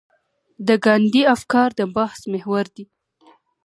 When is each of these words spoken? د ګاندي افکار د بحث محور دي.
د 0.67 0.69
ګاندي 0.85 1.21
افکار 1.35 1.69
د 1.79 1.81
بحث 1.95 2.19
محور 2.33 2.65
دي. 2.75 2.85